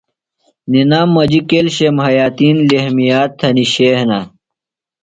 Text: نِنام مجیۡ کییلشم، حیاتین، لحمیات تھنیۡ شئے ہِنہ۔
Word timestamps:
نِنام 0.71 1.07
مجیۡ 1.15 1.47
کییلشم، 1.49 1.95
حیاتین، 2.07 2.55
لحمیات 2.69 3.29
تھنیۡ 3.39 3.69
شئے 3.73 3.91
ہِنہ۔ 3.99 4.19